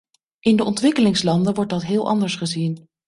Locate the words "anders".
2.07-2.35